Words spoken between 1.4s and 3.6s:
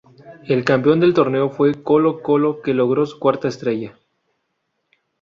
fue Colo-Colo, que logró su cuarta